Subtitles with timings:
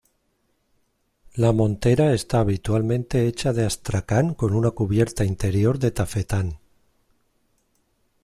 [1.35, 6.57] La montera está habitualmente hecha de astracán con una cubierta interior de tafetán.